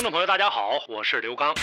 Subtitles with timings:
[0.00, 1.54] 听众朋友，大家好，我是刘刚。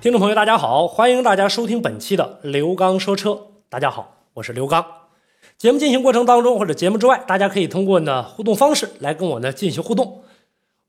[0.00, 3.38] 听众朋友，大家好，欢迎大家收听本期的刘刚说车。
[3.68, 4.82] 大家好，我是刘刚。
[5.58, 10.22] 节目进行过程当中，或者节目之外，大家可以通过呢互动方式来跟我呢进行互动。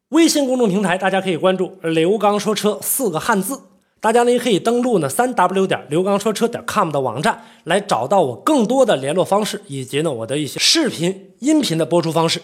[0.07, 3.59] 微信公众平台，大家可以关注“刘刚说车”四个汉字。
[3.99, 12.41] 大家呢也可以登录呢三 w 点刘刚说车点 com 的网站，来找到我更多的联络方式，以及呢我的一些视频、音频的播出方式。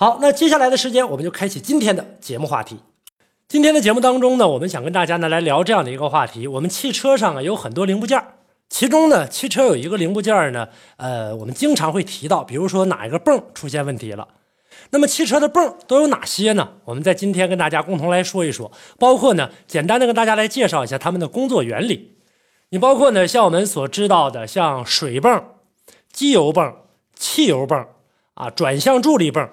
[0.00, 2.78] 好，那接下来的时间，我们就开启今天的节目话题。
[3.46, 8.18] 今天的节目当中呢，我们想跟大家呢来聊这样的一个话题：我们汽车上啊有很多零部件，
[8.70, 14.26] 其中呢，汽车有一个零部件呢，呃，我们经常会提到，比如说哪一个泵出现问题了。
[14.88, 16.66] 那么汽车的泵都有哪些呢？
[16.86, 22.16] 我们在今天跟大家共同来说一说，包括呢，简单的跟大家来介绍一下它们的工作原理。
[22.70, 25.44] 你包括呢，像我们所知道的，像水泵、
[26.10, 26.74] 机油泵、
[27.14, 27.86] 汽油泵
[28.32, 29.46] 啊，转向助力泵。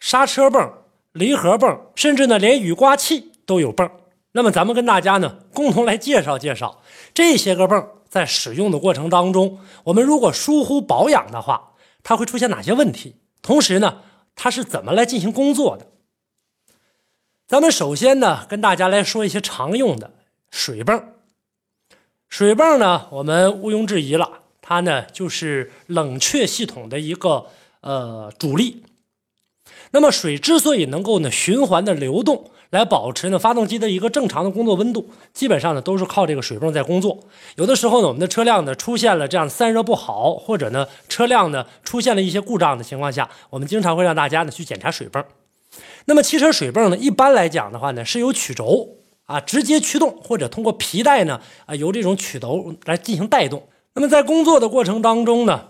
[0.00, 0.72] 刹车泵、
[1.12, 3.90] 离合泵，甚至呢，连雨刮器都有泵。
[4.32, 6.82] 那么，咱们跟大家呢，共同来介绍介绍
[7.14, 11.72] 这些个泵在使用的过程当中，我们如果疏忽保养的话，
[12.02, 13.16] 它会出现哪些问题？
[13.40, 14.02] 同时呢，
[14.34, 15.86] 它是怎么来进行工作的？
[17.48, 20.12] 咱们首先呢，跟大家来说一些常用的
[20.50, 21.14] 水泵。
[22.28, 27.46] 水泵呢，我们毋庸置疑了，它呢就是冷却系统的一个
[27.80, 28.82] 呃主力。
[29.92, 37.18] 那么水之所以能够呢循环的流动，来保持呢发动机的一个正常的工作温度，基本上呢都是靠这个水泵在工作。
[37.56, 45.24] 有的时候呢，我们的车辆呢出现了这样散热不好，或者呢车辆呢出现了一些故障的情况下，我们经常会让大家呢去检查水泵。
[46.06, 48.88] 那么汽车水泵呢，一般来讲的话呢，是由曲轴
[49.24, 53.62] 啊直接驱动，或者通过皮带呢啊由这种曲轴来进行带动。
[53.94, 55.68] 那么在工作的过程当中呢。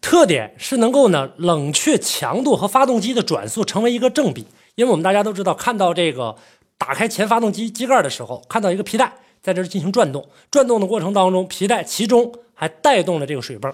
[0.00, 6.34] 特点是能够呢冷却强度和发动机的转速成为一个正比，因为我们大家都知道，看到这个
[6.78, 9.12] 打开前发动机机盖的时候，看到一个皮带
[9.42, 13.72] 在这进行转动，转动的过程当中，皮带其中还带动了这个水泵。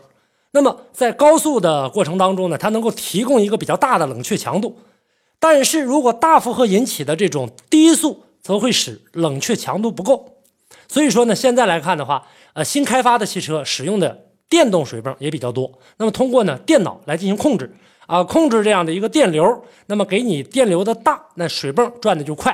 [0.50, 4.76] 那么在高速的过程当中呢，它能够提供一个比较大的冷却强度，
[5.38, 10.43] 但是如果大负荷引起的这种低速，则会使冷却强度不够。
[10.88, 14.25] 所以说呢，现在来看的话，呃，新开发的汽车使用的。
[14.49, 17.75] 电动水泵也比较多，那么通过呢电脑来进行控制
[18.07, 22.53] 啊，控制这样的一个电流，那么给你电流的大，那水泵转的就快；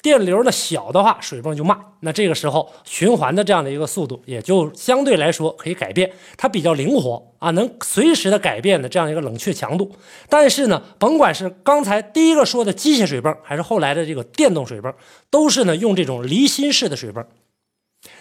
[0.00, 1.78] 电流的小的话，水泵就慢。
[2.00, 9.90] 那这个时候循环的这样的一个速度也就相对来说可以改变，它比较灵活啊，能随时的改变的这样一个冷却强度。
[10.30, 14.92] 但是呢，甭管是刚才第一个说的机械水泵，还是后来的这个电动水泵，
[15.28, 17.22] 都是呢用这种离心式的水泵。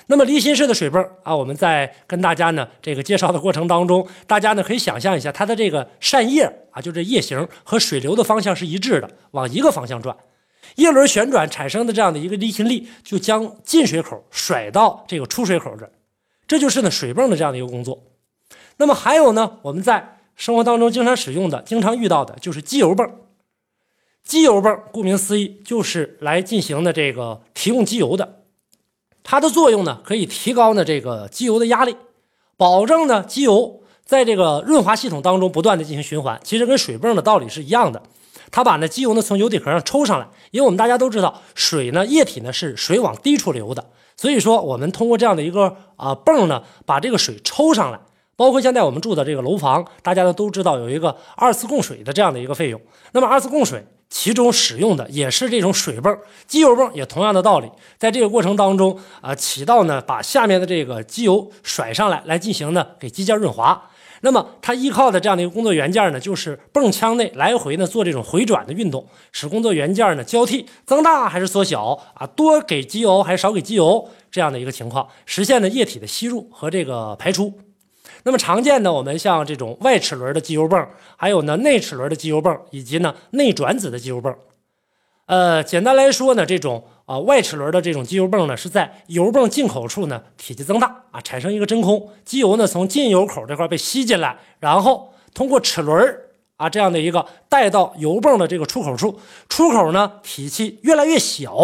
[0.08, 10.16] 那么离心式的水泵啊，我们在跟大家呢这个介绍的过程当中，大家呢可以想象一下，它的这个扇叶啊，就这叶形和水流的方向是一致的，往一个方向转，
[10.76, 15.90] 叶轮旋转产生的这样的一个离心力，就将进水口甩到这个出水口这，
[16.48, 18.04] 这就是呢水泵的这样的一个工作。
[18.78, 23.10] 那么还有呢，我们在生活当中经常使用的、经常遇到的就是机油泵。
[24.24, 28.43] 机油泵顾名思义，就是来进行的这个提供机油的。
[29.24, 31.96] 它的作用呢，可以提高呢这个机油的压力，
[32.58, 36.40] 保证呢机油在这个润滑系统当中不断的进行循环。
[36.44, 38.04] 其实跟水泵的道理是一样的，
[38.52, 40.28] 它把呢机油呢从油底壳上抽上来。
[40.52, 43.86] 因为我们大家都知道，水呢液体呢是水往低处流的，
[44.18, 48.00] 所以说我们通过这样的一个啊泵呢，把这个水抽上来。
[48.36, 52.82] 包括现在我们住的这个楼房，大家呢都知道有一个二次供水的这样的一个费用。
[53.14, 53.86] 那么二次供水。
[54.14, 57.68] 其中使用的也是这种水泵、机油泵，也同样的道理，
[57.98, 63.90] 在这个过程当中啊，起到呢把下面的这个机油甩上来，来进行呢给机件润滑。
[64.22, 77.52] 那么它依靠的这样的一个工作元件呢，就是泵腔内来回呢做这种回转的运动，使工作元件呢交替增大还是缩小啊，多给机油还是少给机油这样的一个情况，实现呢液体的吸入和这个排出。
[78.24, 80.88] 那么常见的，我们像这种外齿轮的机油泵，
[81.18, 84.34] 还有呢内齿轮的机油泵，以及呢内转子的机油泵。
[85.26, 96.20] 呃，简单来说呢，这种啊外齿轮的这种机油泵呢，是在油泵进口处呢体积增大啊，产生一个真空，机油呢从进油口这块被吸进来，然后通过齿轮
[96.58, 101.58] 啊这样的一个带到油泵的这个出口处，出口呢体积越来越小，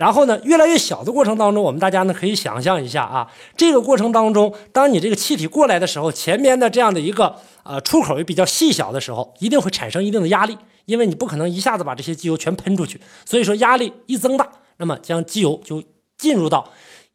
[0.00, 10.56] 然后呢越来越小的过程当中，我们大家呢可以想象一下啊，这个过程当中，当你这个气体过来的时候，前面的这样的一个呃出口也比较细小的时候，一定会产生一定的压力，
[10.86, 14.48] 因为你不可能一下子把这些机油全喷出去，所以说压力一增大，
[14.78, 15.84] 那么将机油就
[16.16, 16.66] 进入到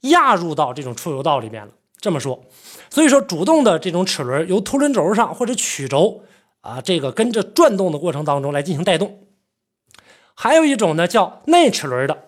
[0.01, 1.71] 压入到这种出油道里面了。
[1.99, 2.39] 这么说，
[2.91, 6.21] 所以说主动的这种齿轮由凸轮轴上或者曲轴
[6.61, 9.21] 啊，这个跟着转动的过程当中来进行带动。
[10.35, 12.24] 还有一种呢叫内齿轮的，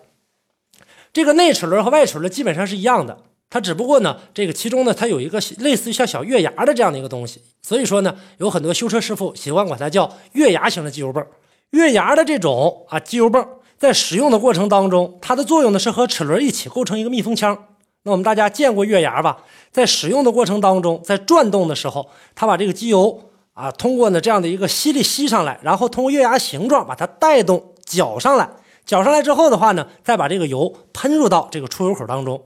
[1.12, 3.16] 这个内齿轮和外齿轮基本上是一样的，
[3.50, 11.24] 它只不过呢这个其中呢它有一个类似于像小月牙的这样的一个东西，所以说呢有很多修车师傅喜欢管它叫月牙型的机油泵。
[11.70, 13.46] 月牙的这种啊机油泵
[13.76, 17.66] 在使用的过程当中，它的作用呢是和齿轮一起构成一个密封腔。
[18.04, 19.38] 那我们大家见过月牙吧？
[19.70, 23.20] 在使用的过程当中，在转动的时候，它把这个机油
[23.52, 28.48] 啊，通过呢这样的一个吸力吸上来，然后通过月牙形状把它带动搅上来，
[28.88, 32.42] 搅上来之后的话呢，再把这个油喷入到这个出油口当中，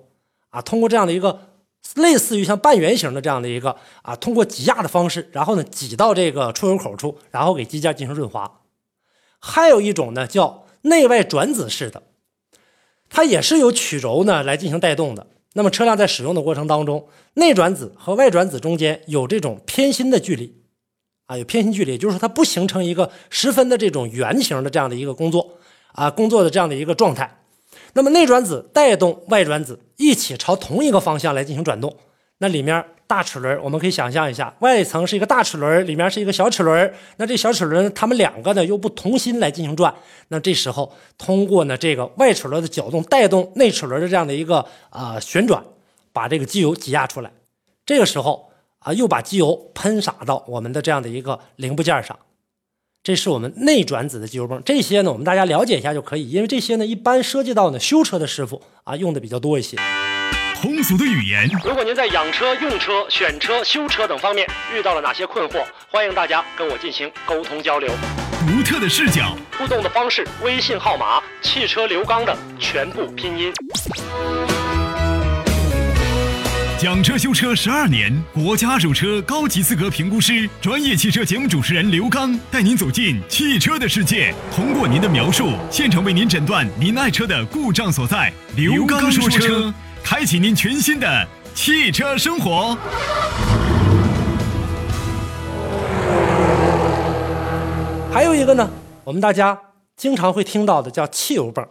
[0.50, 1.39] 啊，通过这样的一个
[1.94, 8.59] 类似于像半圆形的这样的一个啊，通过挤压的方式，然后呢挤到这个出油口处，然后给机件进行润滑。
[9.39, 12.03] 还有一种呢叫内外转子式的，
[13.09, 15.29] 它也是由曲轴呢来进行带动的。
[15.53, 20.61] 那么车辆在使用的过程当中，内转子和外转子中间有这种偏心的距离，
[21.27, 25.59] 啊，有偏心距离，就是说它不形成一个十分的这种圆形的这样的一个工作，
[25.93, 27.39] 啊，工作的这样的一个状态。
[27.94, 31.97] 那么内转子带动外转子一起朝同一个方向来进行转动，
[32.39, 32.85] 那里面。
[33.05, 36.94] 大齿轮，我们可以想象一下，外层是一个大齿轮，里面是一个小齿轮。
[37.19, 39.94] 那这小齿轮，它们两个呢又不同心来进行转。
[40.29, 45.62] 那这时候，通过呢这个外齿轮的搅动，带动内齿轮的这样的一个啊旋转，
[46.15, 47.31] 把这个机油挤压出来。
[47.85, 52.19] 这个时候啊，又把机油喷洒到我们的这样的一个零部件上。
[53.05, 54.63] 这是我们内转子的机油泵。
[54.65, 59.77] 这些呢，我们大家了解一下就可以，因为这些呢一般涉及到呢修车的师傅啊用的比较多一些。
[60.61, 61.51] 通俗的语言。
[61.65, 67.93] 如果您在养车、用车、选车、修车等方面遇到了哪些困惑，欢迎大家跟我进行沟通交流。
[68.47, 73.53] 独特的视角，互动的方式，微信号码：汽车刘刚的全部拼音。
[76.82, 88.32] 讲车修车十二年，国家二手车高级资格评估师，专业汽车节目主持人刘刚带您走进汽车的世界，通过您的描述，现场为您诊断您爱车的故障所在。
[88.56, 89.73] 刘刚说车。
[90.02, 92.76] 开启您全新的汽车生活。
[98.12, 98.69] 还有一个呢，
[99.05, 99.56] 我们大家
[99.96, 101.64] 经常会听到的叫汽油泵。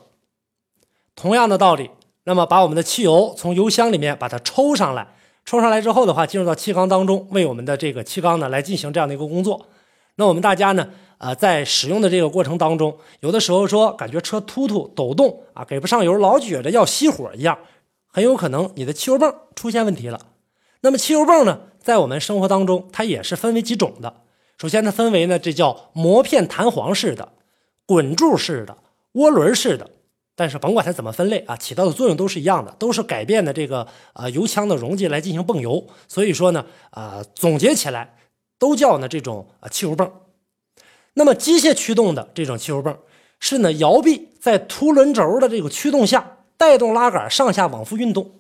[1.17, 1.91] 同样的道理，
[2.23, 5.07] 那么把我们的汽油从油箱里面把它抽上来，
[5.43, 9.67] 抽上来之后的话，进入到气缸当中，为我们的这个气缸呢来进行这样的一个工作。
[10.15, 10.87] 那我们大家呢，
[11.17, 17.57] 呃，在使用的这个过程当中，有的时候说感觉车突突抖动啊，给不上油，老觉着要熄火一样。
[18.13, 20.19] 很有可能你的汽油泵出现问题了。
[20.81, 24.13] 那么汽油泵呢，在我们生活当中，它也是分为几种的。
[24.57, 27.29] 首先，它分为呢，这叫膜片弹簧式的、
[27.87, 28.77] 滚柱式的、
[29.13, 29.89] 涡轮式的。
[30.41, 35.85] 但是甭管它怎么分类啊，起到的作用都是一样的，都是改变的这个呃油腔的容积来进行泵油。
[36.07, 38.17] 所以说呢，呃，总结起来
[38.57, 40.11] 都叫呢这种呃汽油泵。
[41.13, 42.97] 那么机械驱动的这种汽油泵
[43.39, 46.37] 是呢摇臂在凸轮轴的这个驱动下。
[46.57, 48.31] 带动拉杆上下往复运动，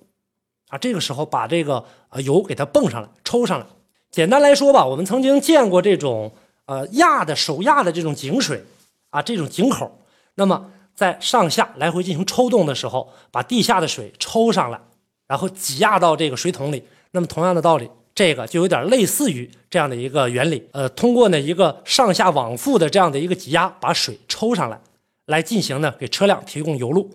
[0.69, 3.65] 啊，这个时候把这个呃油给它泵上来，抽上来。
[4.11, 6.31] 简单来说吧，我们曾经见过这种
[6.65, 8.63] 呃压的手压的这种井水
[9.09, 9.99] 啊，这种井口，
[10.35, 10.71] 那么
[11.01, 14.79] 在上下来回进行抽动的时候，把地下的水抽上来，
[15.27, 16.83] 然后挤压到这个水桶里。
[17.09, 20.69] 那么同样的道理，这个就有点类似于这样的一个原理。
[20.73, 24.79] 呃，通过呢一个上下往复的这样的一个挤压，把水抽上来，
[25.25, 27.09] 来进行呢给车辆提供油路。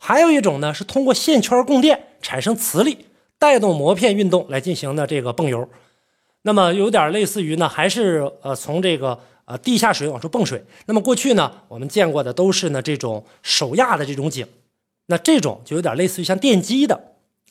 [0.00, 2.98] 还有一种呢，是通过线圈供电产生磁力，
[3.38, 5.68] 带动膜片运动来进行的这个泵油。
[6.42, 10.64] 那么有点类似于呢，还是呃从这个呃地下水往出泵水。
[10.86, 14.46] 那么过去呢，我们见过的都是呢这种手压的这种井，
[15.06, 16.94] 那这种就有点类似于像电机的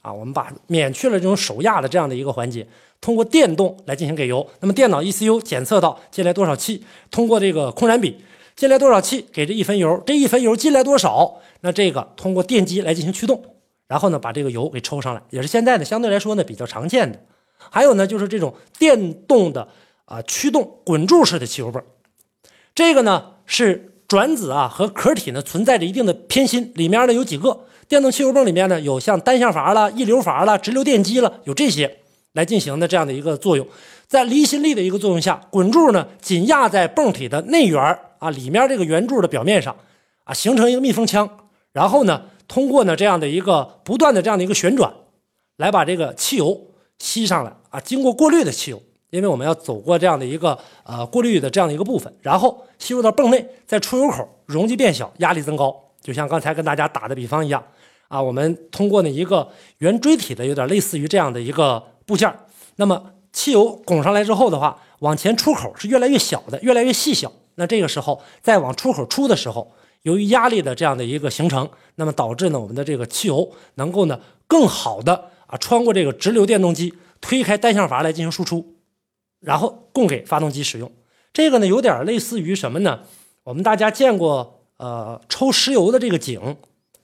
[0.01, 2.65] 啊，我们把免去了这种手压的这样的一个环节，
[3.01, 4.47] 通过电动来进行给油。
[4.61, 8.15] 那么电脑 ECU 检测到进来多少气，通过这个空燃比。
[8.55, 13.41] 进来多少气，给这一分油，这一分油进来多少，那这个通过电机来进行驱动，
[13.87, 17.17] 然后呢把这个油给抽上来，也是现在呢相对来说呢比较常见的。
[17.57, 19.65] 还有呢就是这种电动的
[20.09, 21.83] 啊驱动滚柱式的汽油泵，
[22.73, 27.65] 这个呢是转子啊和壳体呢存在着一定的偏心，里面呢有几个。
[27.87, 31.99] 电动汽油泵里面呢有像单向阀了、一流阀了、直流电机了，有这些
[32.33, 33.65] 来进行的这样的一个作用。
[34.07, 37.81] 在离心力的一个作用下，滚柱呢紧压在泵体的内缘
[38.19, 39.75] 啊，里面这个圆柱的表面上
[40.23, 41.27] 啊，形成一个密封腔，
[41.71, 44.93] 然后呢，通过呢这样的一个不断的这样的一个旋转，
[45.57, 46.67] 来把这个汽油
[46.99, 57.63] 吸上来啊，经过过滤的汽油，因为我们要走过这样的一个呃过滤的这样的一个部分，然后吸入到泵内，在出油口容积变小，压力增高，就像刚才跟大家打的比方一样
[58.07, 59.47] 啊，我们通过呢一个
[59.79, 62.33] 圆锥体的，有点类似于这样的一个部件，
[62.75, 63.11] 那么。
[63.31, 67.31] 汽油拱上来之后的话，往前出口是越来越小的，越来越细小。
[67.55, 78.65] 那这个时候再往出口出的时候，由于压力的这样的一个形成，那么导致呢我们的这个汽油能够呢更好的啊穿过这个直流电动机，推开单向阀来进行输出，
[79.39, 80.91] 然后供给发动机使用。
[81.33, 83.01] 这个呢有点类似于什么呢？
[83.43, 86.57] 我们大家见过呃抽石油的这个井，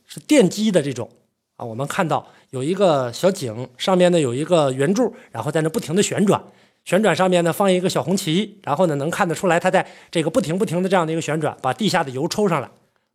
[0.05, 1.09] 是电机的这种
[1.57, 2.27] 啊，我们看到。
[2.51, 6.41] 有一个小井，上面呢有一个圆柱，然后在那不停的旋转，
[6.85, 12.69] 旋转上面呢放一个小红旗，然后呢能看得出来它在这个不停不停的这样的一个旋转，把地下的油抽上来。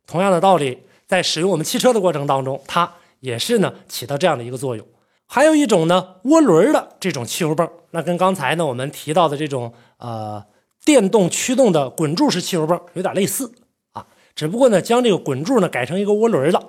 [0.05, 4.85] 同样的道理，在使用我们汽车的过程当中，它也是呢起到这样的一个作用。
[5.33, 10.43] 还有一种呢涡轮的这种汽油泵，那跟刚才呢我们提到的这种呃
[10.83, 13.49] 电动驱动的滚柱式汽油泵有点类似
[13.93, 16.61] 啊，只不过呢将这个滚柱呢改成一个涡轮的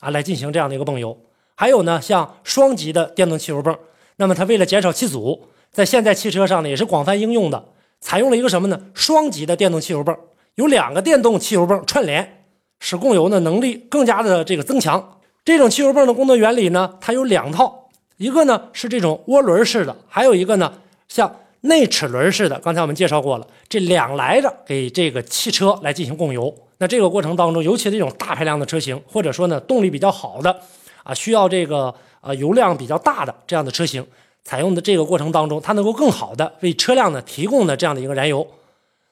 [0.00, 1.16] 啊来进行这样的一个泵油。
[1.54, 3.78] 还有呢，像双级的电动汽油泵，
[4.16, 5.40] 那么它为了减少气阻，
[5.70, 7.66] 在现在汽车上呢也是广泛应用的，
[8.00, 8.80] 采用了一个什么呢？
[8.94, 10.18] 双级的电动汽油泵，
[10.56, 12.46] 有两个电动汽油泵串联，
[12.80, 15.20] 使供油的能力更加的这个增强。
[15.44, 17.81] 这种汽油泵的工作原理呢，它有两套，
[18.16, 20.72] 一个呢是这种涡轮式的，还有一个呢
[21.08, 22.58] 像内齿轮式的。
[22.60, 26.54] 刚才我们介绍过了，这两来着给这个汽车来进行供油。
[26.78, 30.60] 那这个过程当中，尤其这种大排量的车型，或者说呢动力比较好的。
[31.04, 34.06] 啊，需要这个呃油量比较大的这样的车型，
[34.44, 38.46] 采用的这个过程当中，它能够更好的为车辆呢提供的这样的一个燃油，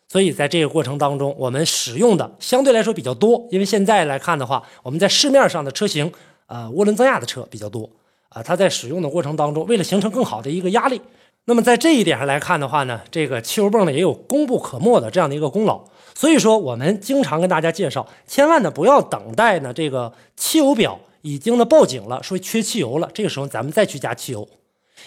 [0.07, 6.13] 所以在这个过程当中，我们使用的相对来说比较多，因为现在来看的话，我们在市面上的车型，
[6.47, 7.91] 呃涡轮增压的车比较多，
[8.31, 11.01] 啊，它在使用的过程当中，为了形成更好的一个压力，
[11.45, 15.85] 那么在这一点上来看的话呢，这个汽油泵呢也有功不可没的这样的一个功劳，
[16.15, 20.99] 所以说我们经常跟大家介绍，千万呢不要等待呢这个汽油表。
[21.23, 23.11] 已经呢报警了，说缺汽油了。
[23.13, 24.49] 这个时候咱们再去加汽油，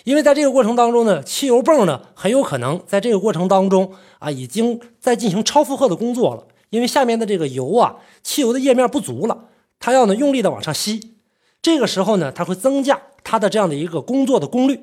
[0.04, 6.44] 因为在这个过程当中呢，汽油泵呢很有可能在这个过程当中啊，已经在进行超负荷的工作了。
[6.70, 9.46] 因为下面的这个油啊，汽油的液面不足了，
[9.80, 11.16] 它要呢用力的往上吸。
[11.64, 14.80] 这个时候呢，它会增加它的这样的一个工作的功率，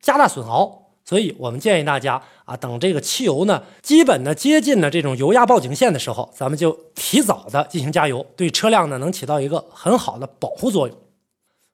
[0.00, 0.78] 加大损耗。
[1.02, 10.96] 所以我们建议大家啊，等这个汽油呢，基本呢接近了这种油压报警线的时候，咱们就提早的进行加油，对车辆呢能起到一个很好的保护作用。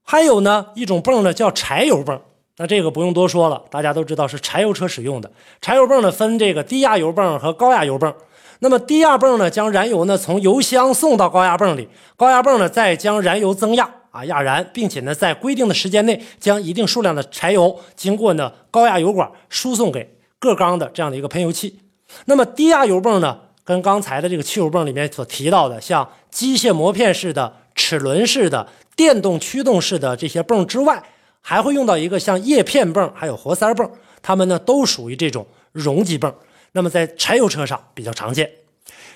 [0.02, 2.18] 还有呢一种泵呢叫柴油泵，
[2.56, 5.30] 那这个不用多说了，大家都知道是柴油车使用的。
[5.60, 8.14] 柴油泵呢分这个低压油泵和高压油泵。
[8.60, 13.90] 那么低压泵呢将燃油呢从油箱送到高压泵里，高压泵呢再将燃油增压。
[14.16, 21.80] 啊，压燃，并且呢，在规定的时间内，将一定数量的柴油经过呢高压油管输送给各缸的这样的一个喷油器。
[22.24, 31.02] 那么低压油泵呢，跟刚才的这个汽油泵里面所提到的，像机械磨片式的、齿轮式的、电动驱动式的这些泵之外，
[31.42, 33.90] 还会用到一个像叶片泵，还有活塞泵，
[34.22, 36.34] 它们呢都属于这种容积泵。
[36.72, 38.50] 那么在柴油车上比较常见。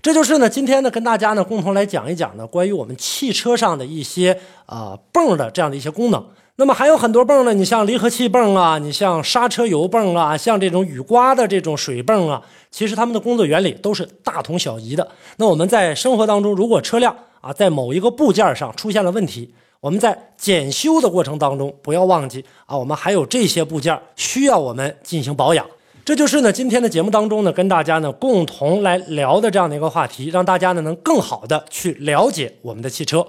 [0.03, 6.25] 这就是呢，今天呢，跟大家呢共同来讲一讲呢，关于我们汽车上的一些啊泵的这样的一些功能。
[6.57, 15.07] 那么还有很多泵呢，你像离合器泵啊，你像刹车油泵啊，像这种雨刮的这种水泵啊，其实它们的工作原理都是大同小异的。
[15.37, 25.67] 那我们在生活当中，如果车辆啊在某一个部件上出现了问题，我们在检修的过程当中，不要忘记啊，我们还有这些部件需要我们进行保养。
[26.05, 33.25] 这就是呢，今天的节目当中呢，跟大家呢共同来聊的这样的一个话题，让大家呢能更好的去了解我们的汽车。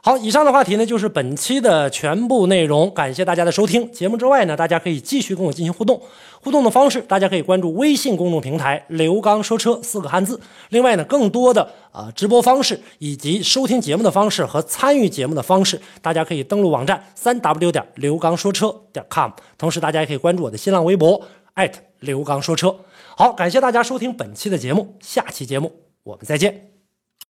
[0.00, 3.90] 好，以上的话题呢就是本期的全部内容，感谢大家的收听。
[3.90, 6.00] 节目之外呢，大家可以继续跟我进行互动。
[6.40, 10.40] 互动的方式，大家可以关注微信公众平台“刘刚说车”四个汉字。
[10.68, 19.30] 另外呢，更多的啊直播方式以及收听节目的方式和参与节目的方式，大家可以登录网站三 w 点刘刚说车点 com。
[19.58, 21.20] 同时，大家也可以关注我的新浪微博。
[21.58, 22.84] 艾特刘刚说车，
[23.16, 25.72] 好，感谢大家收听本期的节目，下期节目
[26.04, 26.77] 我们再见。